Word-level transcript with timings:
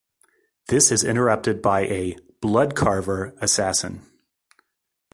This 0.65 0.91
is 0.91 1.03
interrupted 1.03 1.61
by 1.61 1.81
a 1.81 2.17
"Blood 2.39 2.75
Carver" 2.75 3.35
assassin. 3.39 4.01